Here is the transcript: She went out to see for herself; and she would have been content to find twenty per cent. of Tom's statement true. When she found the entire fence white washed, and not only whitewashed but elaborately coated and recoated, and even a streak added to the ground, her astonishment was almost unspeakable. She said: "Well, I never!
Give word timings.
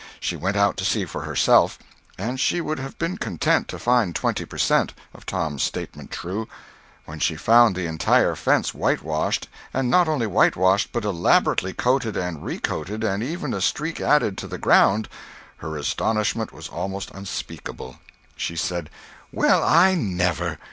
She 0.19 0.35
went 0.35 0.57
out 0.57 0.77
to 0.77 0.83
see 0.83 1.05
for 1.05 1.25
herself; 1.25 1.77
and 2.17 2.39
she 2.39 2.59
would 2.59 2.79
have 2.79 2.97
been 2.97 3.17
content 3.19 3.67
to 3.67 3.77
find 3.77 4.15
twenty 4.15 4.45
per 4.45 4.57
cent. 4.57 4.95
of 5.13 5.27
Tom's 5.27 5.61
statement 5.61 6.09
true. 6.09 6.47
When 7.05 7.19
she 7.19 7.35
found 7.35 7.75
the 7.75 7.85
entire 7.85 8.35
fence 8.35 8.73
white 8.73 9.03
washed, 9.03 9.47
and 9.75 9.91
not 9.91 10.07
only 10.07 10.25
whitewashed 10.25 10.91
but 10.91 11.05
elaborately 11.05 11.71
coated 11.73 12.17
and 12.17 12.39
recoated, 12.41 13.03
and 13.03 13.21
even 13.21 13.53
a 13.53 13.61
streak 13.61 14.01
added 14.01 14.39
to 14.39 14.47
the 14.47 14.57
ground, 14.57 15.07
her 15.57 15.77
astonishment 15.77 16.51
was 16.51 16.67
almost 16.67 17.11
unspeakable. 17.11 17.99
She 18.35 18.55
said: 18.55 18.89
"Well, 19.31 19.61
I 19.61 19.93
never! 19.93 20.57